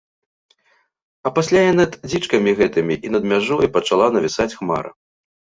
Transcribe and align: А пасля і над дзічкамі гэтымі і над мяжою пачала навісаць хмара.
А 1.29 1.31
пасля 1.35 1.61
і 1.73 1.75
над 1.79 1.91
дзічкамі 2.09 2.55
гэтымі 2.63 2.95
і 3.09 3.13
над 3.17 3.23
мяжою 3.33 3.67
пачала 3.77 4.09
навісаць 4.17 4.53
хмара. 4.59 4.91